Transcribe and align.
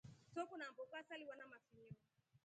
Soko 0.33 0.55
na 0.57 0.71
mboka 0.71 1.03
saliwa 1.03 1.35
na 1.35 1.45
mafinyo. 1.47 1.95